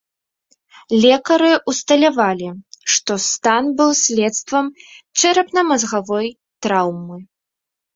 [1.03, 2.49] Лекары ўсталявалі,
[2.95, 4.65] што стан быў следствам
[5.19, 6.27] чэрапна-мазгавой
[6.67, 7.17] траўмы.